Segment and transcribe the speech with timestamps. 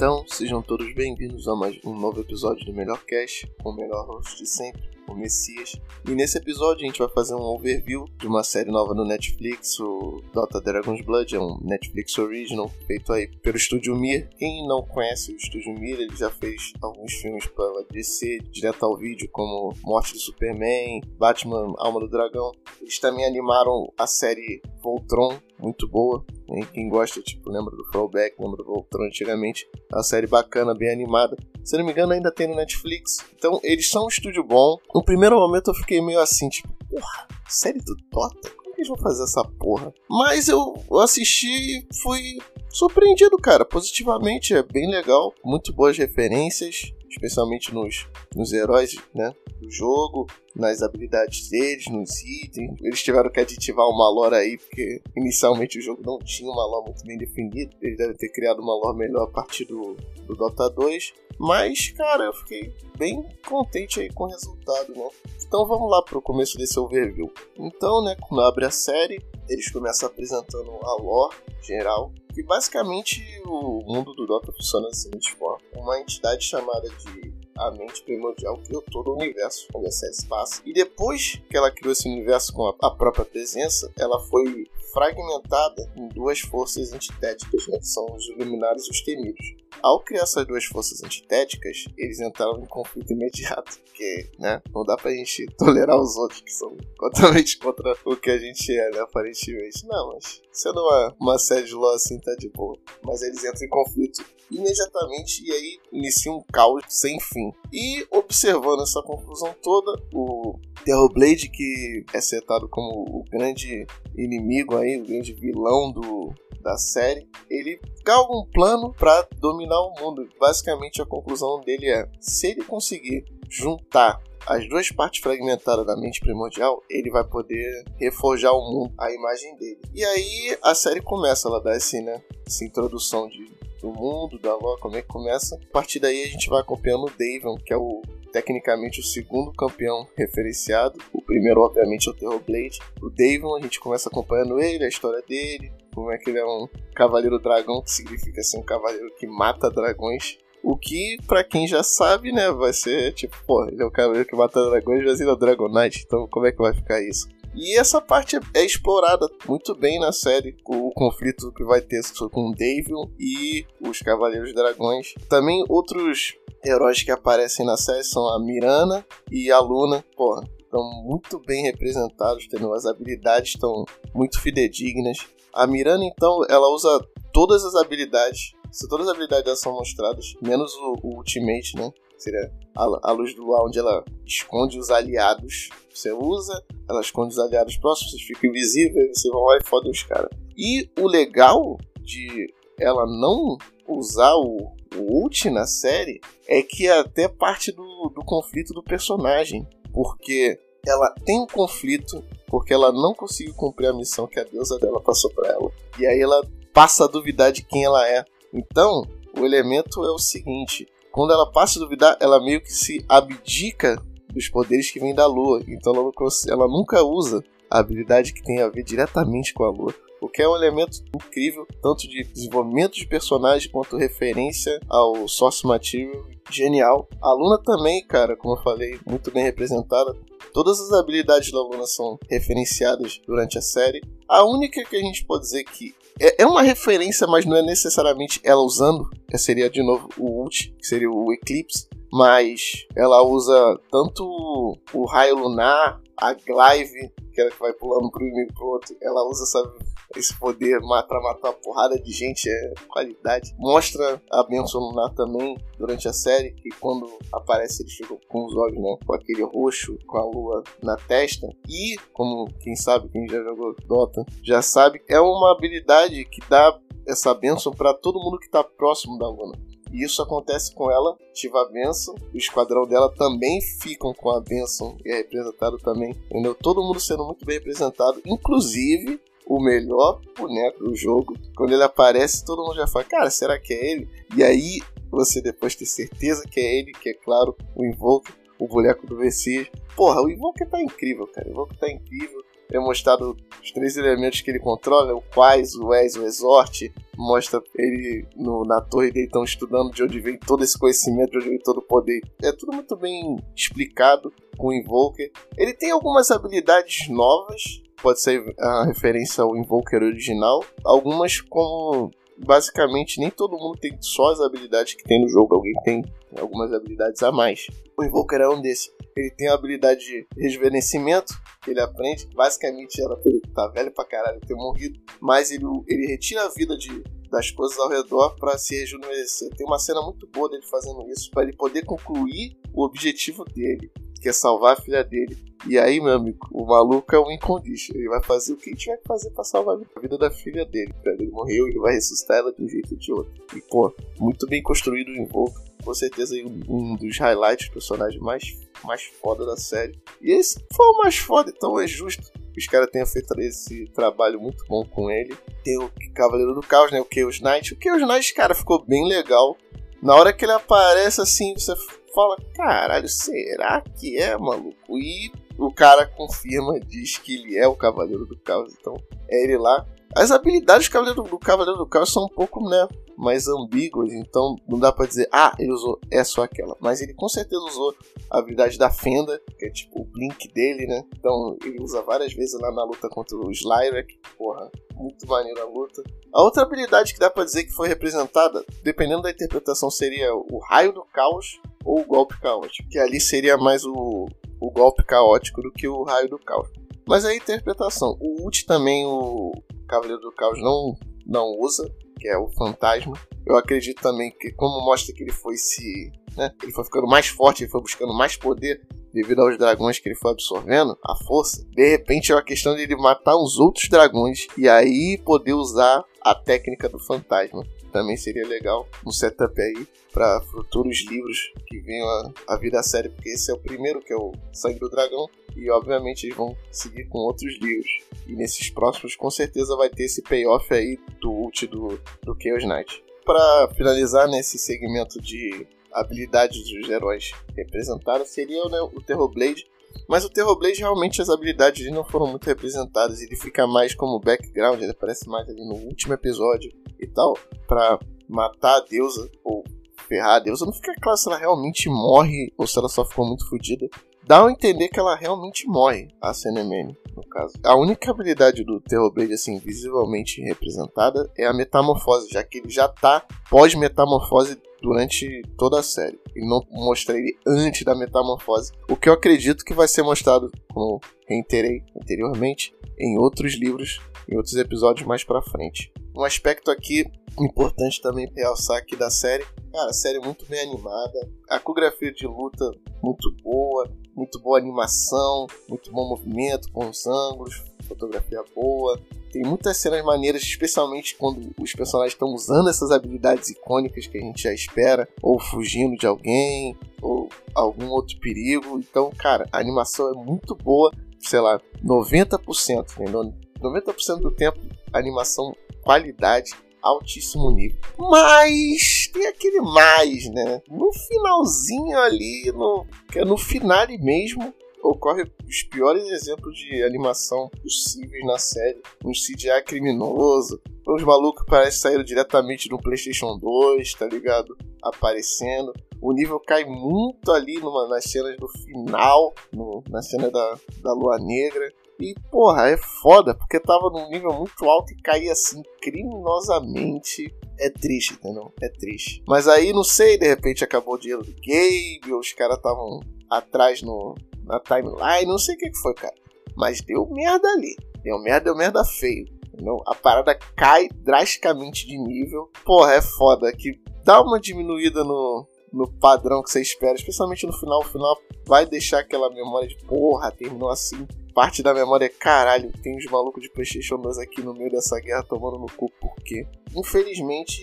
[0.00, 4.06] Então, sejam todos bem-vindos a mais um novo episódio do Melhor Cast, com o melhor
[4.06, 5.78] host de sempre, o Messias.
[6.08, 9.78] E nesse episódio a gente vai fazer um overview de uma série nova no Netflix,
[9.78, 14.30] o Dota Dragon's Blood, é um Netflix Original feito aí pelo Estúdio Mir.
[14.38, 18.96] Quem não conhece o Estúdio Mir, ele já fez alguns filmes pela DC, direto ao
[18.96, 22.52] vídeo, como Morte do Superman, Batman Alma do Dragão.
[22.80, 26.24] Eles também animaram a série Voltron, muito boa.
[26.72, 29.68] Quem gosta, tipo, lembra do Throwback, lembra do Voltron antigamente.
[29.92, 31.36] É uma série bacana, bem animada.
[31.64, 33.18] Se não me engano, ainda tem no Netflix.
[33.36, 34.76] Então, eles são um estúdio bom.
[34.94, 38.50] No primeiro momento eu fiquei meio assim, tipo, porra, série do Dota?
[38.50, 39.92] Como que eles vão fazer essa porra?
[40.08, 42.38] Mas eu assisti e fui
[42.70, 44.54] surpreendido, cara, positivamente.
[44.54, 51.50] É bem legal, muito boas referências especialmente nos, nos heróis né, do jogo, nas habilidades
[51.50, 52.78] deles, nos itens.
[52.80, 56.86] Eles tiveram que aditivar uma lore aí, porque inicialmente o jogo não tinha uma lore
[56.86, 57.70] muito bem definida.
[57.82, 61.12] Eles devem ter criado uma lore melhor a partir do, do Dota 2.
[61.38, 65.08] Mas, cara, eu fiquei bem contente aí com o resultado, né?
[65.46, 67.32] Então vamos lá pro começo desse overview.
[67.58, 73.82] Então, né, quando abre a série, eles começam apresentando a lore geral e basicamente o
[73.86, 78.82] mundo do Dota funciona da seguinte forma: uma entidade chamada de a mente primordial criou
[78.90, 80.62] todo o universo série se passa.
[80.64, 86.08] E depois que ela criou esse universo com a, própria presença, ela foi fragmentada em
[86.08, 89.60] duas forças antitéticas, né, que são os iluminados e os temidos.
[89.82, 94.96] Ao criar essas duas forças antitéticas, eles entraram em conflito imediato, porque né, não dá
[94.96, 99.00] pra gente tolerar os outros que são totalmente contra o que a gente é, né,
[99.00, 99.86] aparentemente.
[99.86, 102.76] Não, mas sendo uma, uma série de LoL assim, tá de boa.
[103.02, 107.52] Mas eles entram em conflito imediatamente e aí inicia um caos sem fim.
[107.72, 115.00] E observando essa confusão toda, o Terrorblade, que é setado como o grande inimigo aí,
[115.00, 120.28] o grande vilão do, da série, ele galga um plano para dominar o mundo.
[120.38, 126.20] Basicamente a conclusão dele é: se ele conseguir juntar as duas partes fragmentadas da mente
[126.20, 129.80] primordial, ele vai poder reforjar o mundo, a imagem dele.
[129.94, 133.44] E aí a série começa, ela dá né, essa introdução de,
[133.80, 135.56] do mundo, da lore, como é que começa.
[135.56, 138.02] A partir daí a gente vai acompanhando o Davon, que é o
[138.32, 140.98] tecnicamente o segundo campeão referenciado.
[141.12, 142.78] O primeiro, obviamente, é o Terrorblade.
[143.02, 146.44] O Davon, a gente começa acompanhando ele, a história dele, como é que ele é
[146.44, 150.38] um cavaleiro dragão, que significa ser um cavaleiro que mata dragões.
[150.62, 154.28] O que, para quem já sabe, né, vai ser tipo, pô, ele é o cavaleiro
[154.28, 157.00] que mata dragões, mas ele é o Dragon Knight, então como é que vai ficar
[157.00, 157.28] isso?
[157.54, 162.00] E essa parte é explorada muito bem na série, o conflito que vai ter
[162.30, 165.14] com o Davion e os Cavaleiros Dragões.
[165.28, 166.34] Também outros
[166.64, 170.04] heróis que aparecem na série são a Mirana e a Luna.
[170.16, 173.84] Porra, estão muito bem representados, tendo as habilidades estão
[174.14, 175.18] muito fidedignas.
[175.52, 178.52] A Mirana, então, ela usa todas as habilidades.
[178.88, 181.90] Todas as habilidades são mostradas, menos o, o Ultimate, né?
[182.20, 185.70] Seria a, a, luz do ar, onde ela esconde os aliados.
[185.92, 189.90] Você usa, ela esconde os aliados próximos, vocês ficam invisíveis, você vai lá e fodem
[189.90, 190.30] os caras.
[190.56, 193.56] E o legal de ela não
[193.88, 198.82] usar o, o ult na série é que é até parte do, do conflito do
[198.82, 199.66] personagem.
[199.92, 204.78] Porque ela tem um conflito porque ela não conseguiu cumprir a missão que a deusa
[204.78, 205.70] dela passou para ela.
[205.98, 208.24] E aí ela passa a duvidar de quem ela é.
[208.52, 209.02] Então,
[209.38, 214.00] o elemento é o seguinte: quando ela passa a duvidar, ela meio que se abdica
[214.32, 215.62] dos poderes que vêm da lua.
[215.66, 216.10] Então ela,
[216.48, 220.42] ela nunca usa a habilidade que tem a ver diretamente com a lua o que
[220.42, 226.28] é um elemento incrível, tanto de desenvolvimento de personagem quanto referência ao source material.
[226.50, 227.08] Genial.
[227.22, 230.16] A Luna também, cara, como eu falei, muito bem representada.
[230.52, 234.00] Todas as habilidades da Luna são referenciadas durante a série.
[234.28, 237.62] A única que a gente pode dizer que é, é uma referência, mas não é
[237.62, 243.80] necessariamente ela usando, seria de novo o ult, que seria o Eclipse, mas ela usa
[243.90, 248.66] tanto o raio lunar, a Glaive, que é ela que vai pulando pro inimigo pro
[248.66, 253.54] outro, ela usa essa esse poder pra matar uma porrada de gente é qualidade.
[253.58, 258.56] Mostra a Benção Lunar também durante a série, que quando aparece ele fica com os
[258.56, 258.96] olhos, né?
[259.06, 261.48] Com aquele roxo, com a lua na testa.
[261.68, 266.76] E, como quem sabe, quem já jogou Dota, já sabe, é uma habilidade que dá
[267.06, 269.69] essa benção para todo mundo que está próximo da Luna.
[269.92, 274.40] E isso acontece com ela, ativa a benção, o esquadrão dela também ficam com a
[274.40, 276.54] benção e é representado também, entendeu?
[276.54, 281.34] Todo mundo sendo muito bem representado, inclusive o melhor boneco do jogo.
[281.56, 284.08] Quando ele aparece, todo mundo já fala, cara, será que é ele?
[284.36, 288.68] E aí você depois tem certeza que é ele, que é claro, o Invoker, o
[288.68, 289.66] boneco do Messias.
[289.96, 291.48] Porra, o Invoker tá incrível, cara.
[291.48, 292.40] O Invoker tá incrível.
[292.72, 297.62] É mostrado os três elementos que ele controla, o Quais, o Ez, o Exort, mostra
[297.76, 301.48] ele no, na torre dele, estão estudando de onde vem todo esse conhecimento, de onde
[301.50, 302.20] vem todo o poder.
[302.42, 305.30] É tudo muito bem explicado com o Invoker.
[305.56, 307.62] Ele tem algumas habilidades novas,
[308.02, 310.64] pode ser a referência ao Invoker original.
[310.82, 312.10] Algumas como
[312.44, 316.04] basicamente nem todo mundo tem só as habilidades que tem no jogo, alguém tem
[316.38, 317.66] algumas habilidades a mais.
[317.98, 318.90] O Invoker é um desses.
[319.16, 323.92] Ele tem a habilidade de rejuvenescimento, que ele aprende, basicamente era pra ele tá velho
[323.92, 328.36] pra caralho ter morrido, mas ele, ele retira a vida de, das coisas ao redor
[328.36, 329.50] para se rejuvenescer.
[329.56, 333.90] Tem uma cena muito boa dele fazendo isso, para ele poder concluir o objetivo dele,
[334.20, 335.36] que é salvar a filha dele.
[335.66, 337.94] E aí, meu amigo, o maluco é um incondition.
[337.94, 340.94] Ele vai fazer o que tiver que fazer pra salvar a vida da filha dele.
[341.04, 343.32] Ele morreu, ele vai ressuscitar ela de um jeito ou de outro.
[343.54, 345.60] E, pô, muito bem construído o Invoco.
[345.84, 346.34] Com certeza
[346.68, 348.44] um dos highlights, personagem mais,
[348.84, 349.98] mais foda da série.
[350.20, 353.86] E esse foi o mais foda, então é justo que os caras tenham feito esse
[353.92, 355.34] trabalho muito bom com ele.
[355.64, 357.00] Tem o Cavaleiro do Caos, né?
[357.00, 357.74] O Chaos Knight.
[357.74, 359.56] O Chaos Knight, cara, ficou bem legal.
[360.02, 361.74] Na hora que ele aparece assim, você
[362.14, 364.98] fala, caralho, será que é, maluco?
[364.98, 368.94] E o cara confirma, diz que ele é o Cavaleiro do Caos, então
[369.28, 369.86] é ele lá.
[370.16, 372.88] As habilidades do Cavaleiro do, Cavaleiro do Caos são um pouco, né,
[373.20, 376.74] mais ambíguas, então não dá para dizer, ah, ele usou é só aquela.
[376.80, 377.94] Mas ele com certeza usou
[378.30, 381.04] a habilidade da Fenda, que é tipo o Blink dele, né?
[381.18, 385.66] Então ele usa várias vezes lá na luta contra o Slyrek, porra, muito maneira a
[385.66, 386.02] luta.
[386.32, 390.58] A outra habilidade que dá para dizer que foi representada, dependendo da interpretação, seria o
[390.68, 394.26] Raio do Caos ou o Golpe Caótico, que ali seria mais o,
[394.60, 396.68] o golpe caótico do que o raio do caos.
[397.06, 399.52] Mas a interpretação, o ult também o
[399.88, 400.94] Cavaleiro do Caos não,
[401.26, 401.90] não usa,
[402.20, 403.16] que é o fantasma.
[403.46, 406.12] Eu acredito também que, como mostra que ele foi se.
[406.36, 408.80] Né, ele foi ficando mais forte, ele foi buscando mais poder
[409.12, 411.66] devido aos dragões que ele foi absorvendo, a força.
[411.70, 416.04] De repente é uma questão de ele matar os outros dragões e aí poder usar
[416.20, 422.08] a técnica do fantasma também seria legal um setup aí para futuros livros que venham
[422.08, 424.88] a, a vir da série, porque esse é o primeiro, que é o Sangue do
[424.88, 425.28] Dragão,
[425.60, 427.90] e obviamente eles vão seguir com outros livros.
[428.26, 432.64] E nesses próximos, com certeza, vai ter esse payoff aí do ult do, do Chaos
[432.64, 433.04] Knight.
[433.24, 439.66] Para finalizar nesse segmento de habilidades dos heróis representados, seria né, o Terrorblade.
[440.08, 444.80] Mas o Terrorblade realmente as habilidades não foram muito representadas, ele fica mais como background,
[444.80, 447.36] ele aparece mais ali no último episódio e tal,
[447.66, 447.98] para
[448.28, 449.64] matar a deusa ou
[450.08, 450.64] ferrar a deusa.
[450.64, 453.88] Não fica claro se ela realmente morre ou se ela só ficou muito fodida.
[454.26, 457.54] Dá a entender que ela realmente morre, a Senemene, no caso.
[457.64, 462.88] A única habilidade do Terrorblade, assim, visivelmente representada é a metamorfose, já que ele já
[462.88, 466.18] tá pós-metamorfose durante toda a série.
[466.34, 468.72] E não mostra ele antes da metamorfose.
[468.88, 474.36] O que eu acredito que vai ser mostrado, como reiterei anteriormente, em outros livros, em
[474.36, 475.92] outros episódios mais pra frente.
[476.16, 477.04] Um aspecto aqui
[477.38, 479.44] importante também realçar aqui da série.
[479.72, 481.30] Cara, a série é muito bem animada.
[481.48, 482.70] A coreografia de luta
[483.02, 483.88] muito boa.
[484.14, 485.46] Muito boa animação.
[485.68, 487.62] Muito bom movimento os ângulos.
[487.86, 489.00] Fotografia boa.
[489.32, 494.20] Tem muitas cenas maneiras, especialmente quando os personagens estão usando essas habilidades icônicas que a
[494.20, 498.78] gente já espera, ou fugindo de alguém, ou algum outro perigo.
[498.78, 503.32] Então, cara, a animação é muito boa, sei lá, 90%, entendeu?
[503.60, 504.58] 90% do tempo,
[504.92, 506.50] animação qualidade
[506.82, 507.78] altíssimo nível.
[507.98, 510.62] Mas tem aquele mais, né?
[510.68, 517.48] No finalzinho ali, no, que é no finale mesmo, ocorre os piores exemplos de animação
[517.62, 518.80] possíveis na série.
[519.04, 524.56] Um CGI criminoso, os malucos parecem sair diretamente do PlayStation 2, tá ligado?
[524.82, 525.72] Aparecendo.
[526.00, 530.92] O nível cai muito ali numa, nas cenas do final, no, na cena da, da
[530.94, 531.70] Lua Negra.
[532.00, 537.34] E, porra, é foda, porque tava num nível muito alto e caía assim, criminosamente.
[537.58, 538.50] É triste, entendeu?
[538.62, 539.22] É triste.
[539.28, 543.00] Mas aí, não sei, de repente acabou o dinheiro do Gabe, ou os caras estavam
[543.28, 544.14] atrás no,
[544.46, 546.14] na timeline, não sei o que, que foi, cara.
[546.56, 547.76] Mas deu merda ali.
[548.02, 549.26] Deu merda, deu merda feio.
[549.52, 549.82] Entendeu?
[549.86, 552.50] A parada cai drasticamente de nível.
[552.64, 553.52] Porra, é foda.
[553.52, 557.80] Que dá uma diminuída no, no padrão que você espera, especialmente no final.
[557.80, 558.16] O final
[558.46, 563.04] vai deixar aquela memória de porra, terminou assim parte da memória é caralho, tem os
[563.06, 567.60] malucos de PlayStation 2 aqui no meio dessa guerra tomando no cu, porque infelizmente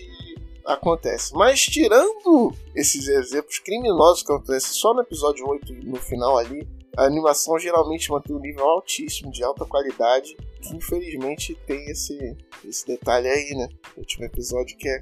[0.64, 1.34] acontece.
[1.34, 6.68] Mas tirando esses exemplos criminosos que acontecem só no episódio 8 e no final ali,
[6.96, 12.86] a animação geralmente mantém um nível altíssimo, de alta qualidade, que infelizmente tem esse, esse
[12.86, 13.68] detalhe aí, né?
[13.96, 15.00] O último episódio que é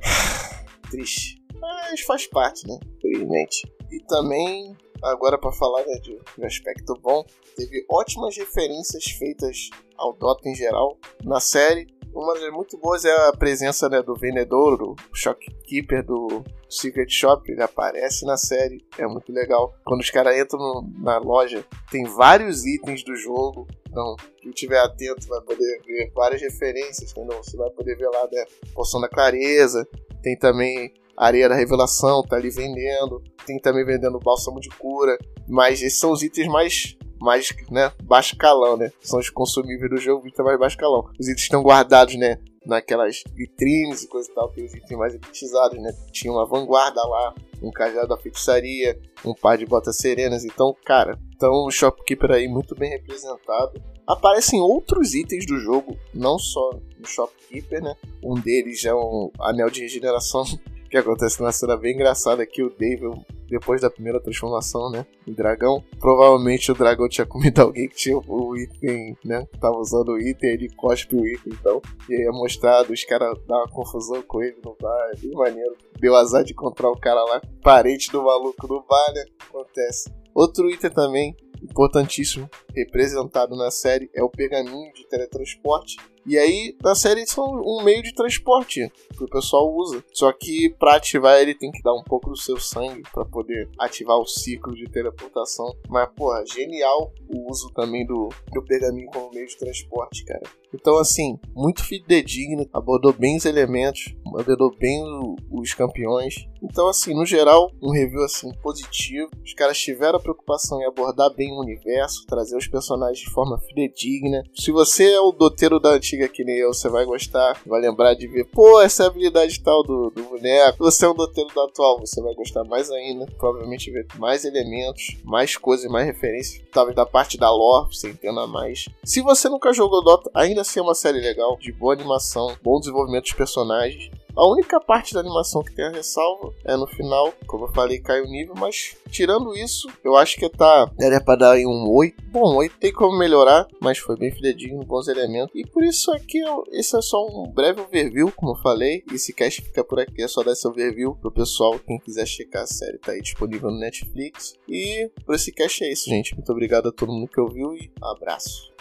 [0.90, 1.42] triste.
[1.60, 2.78] Mas faz parte, né?
[2.98, 3.62] Infelizmente.
[3.90, 7.24] E também agora para falar né, de aspecto bom,
[7.56, 11.86] teve ótimas referências feitas ao Dota em geral na série.
[12.14, 17.50] uma das muito boas é a presença né, do vendedor, do shopkeeper do Secret Shop.
[17.50, 19.74] Ele aparece na série, é muito legal.
[19.84, 23.66] Quando os caras entram na loja, tem vários itens do jogo.
[23.88, 27.36] Então, quem estiver atento vai poder ver várias referências, entendeu?
[27.42, 28.44] Você vai poder ver lá, né?
[28.74, 29.86] Poção da Clareza,
[30.22, 33.22] tem também Areia da Revelação, tá ali vendendo.
[33.46, 35.16] Tem também vendendo bálsamo de cura.
[35.48, 38.90] Mas esses são os itens mais mais, né, baixo calão, né?
[39.00, 41.08] São os consumíveis do jogo, itens mais baixo calão.
[41.20, 45.14] Os itens estão guardados, né, naquelas vitrines e coisa e tal, que os itens mais
[45.14, 45.92] elitizados, né?
[46.10, 50.44] Tinha uma vanguarda lá, um cajado da feitiçaria, um par de botas serenas.
[50.44, 53.80] Então, cara, então o Shopkeeper aí muito bem representado.
[54.06, 57.94] Aparecem outros itens do jogo, não só no Shopkeeper, né?
[58.22, 60.44] Um deles é um anel de regeneração
[60.92, 63.08] que acontece numa cena bem engraçada que o Dave,
[63.48, 68.18] depois da primeira transformação, né, em dragão, provavelmente o dragão tinha comido alguém que tinha
[68.18, 71.80] o item, né, tava usando o item, ele cospe o item, então,
[72.10, 75.32] e aí é mostrado, os caras dão uma confusão com ele no bar, é bem
[75.32, 75.74] maneiro.
[75.98, 80.12] Deu azar de encontrar o cara lá, parente do maluco no bar, né, acontece.
[80.34, 86.94] Outro item também importantíssimo representado na série é o pergaminho de teletransporte, e aí, na
[86.94, 90.04] série, são um meio de transporte que o pessoal usa.
[90.12, 93.68] Só que para ativar ele tem que dar um pouco do seu sangue para poder
[93.78, 95.74] ativar o ciclo de teleportação.
[95.88, 100.42] Mas, porra, genial o uso também do, do pergaminho como meio de transporte, cara.
[100.74, 106.48] Então, assim, muito fidedigno, abordou bem os elementos, abordou bem o, os campeões.
[106.62, 109.28] Então, assim, no geral, um review assim positivo.
[109.44, 113.58] Os caras tiveram a preocupação em abordar bem o universo, trazer os personagens de forma
[113.58, 114.42] fidedigna.
[114.54, 115.90] Se você é o doteiro da
[116.28, 119.82] que nem eu, você vai gostar, vai lembrar de ver, pô, essa é habilidade tal
[119.82, 120.78] do, do boneco.
[120.78, 123.26] Você é um doteiro do atual, você vai gostar mais ainda.
[123.38, 128.46] Provavelmente ver mais elementos, mais coisas, mais referências, talvez da parte da lore, você entenda
[128.46, 128.88] mais.
[129.04, 132.78] Se você nunca jogou Dota, ainda assim é uma série legal, de boa animação, bom
[132.78, 134.10] desenvolvimento dos personagens.
[134.34, 137.98] A única parte da animação que tem a ressalva é no final, como eu falei,
[137.98, 140.90] cai o nível, mas tirando isso, eu acho que tá.
[140.96, 142.22] Daria pra dar aí um 8.
[142.28, 145.54] Bom, 8 tem como melhorar, mas foi bem fidedigno, bons elementos.
[145.54, 149.04] E por isso aqui, esse é só um breve overview, como eu falei.
[149.12, 151.78] Esse cast fica por aqui, é só dar esse overview pro pessoal.
[151.78, 154.54] Quem quiser checar a série, tá aí disponível no Netflix.
[154.66, 156.34] E por esse cast é isso, gente.
[156.34, 158.72] Muito obrigado a todo mundo que ouviu e abraço.